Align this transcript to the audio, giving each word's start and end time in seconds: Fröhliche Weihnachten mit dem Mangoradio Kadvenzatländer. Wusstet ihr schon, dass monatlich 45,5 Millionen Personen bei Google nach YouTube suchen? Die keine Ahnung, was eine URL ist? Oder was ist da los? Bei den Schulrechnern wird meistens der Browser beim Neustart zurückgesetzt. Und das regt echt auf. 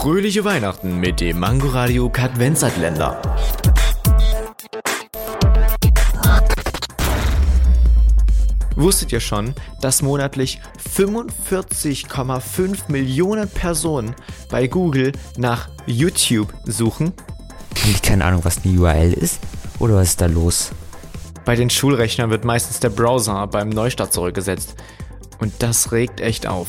Fröhliche 0.00 0.46
Weihnachten 0.46 0.98
mit 0.98 1.20
dem 1.20 1.40
Mangoradio 1.40 2.08
Kadvenzatländer. 2.08 3.20
Wusstet 8.76 9.12
ihr 9.12 9.20
schon, 9.20 9.54
dass 9.82 10.00
monatlich 10.00 10.58
45,5 10.96 12.90
Millionen 12.90 13.46
Personen 13.46 14.14
bei 14.48 14.68
Google 14.68 15.12
nach 15.36 15.68
YouTube 15.84 16.50
suchen? 16.64 17.12
Die 17.84 17.92
keine 18.00 18.24
Ahnung, 18.24 18.42
was 18.42 18.64
eine 18.64 18.80
URL 18.80 19.12
ist? 19.12 19.38
Oder 19.80 19.96
was 19.96 20.08
ist 20.08 20.22
da 20.22 20.26
los? 20.26 20.70
Bei 21.44 21.56
den 21.56 21.68
Schulrechnern 21.68 22.30
wird 22.30 22.46
meistens 22.46 22.80
der 22.80 22.88
Browser 22.88 23.46
beim 23.48 23.68
Neustart 23.68 24.14
zurückgesetzt. 24.14 24.76
Und 25.40 25.52
das 25.58 25.92
regt 25.92 26.22
echt 26.22 26.46
auf. 26.46 26.68